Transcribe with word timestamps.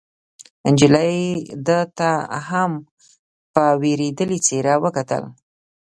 نجلۍ 0.71 1.17
ده 1.67 1.79
ته 1.97 2.09
هم 2.49 2.71
په 3.53 3.63
وېرېدلې 3.81 4.39
څېره 4.45 4.73
وکتل. 4.83 5.23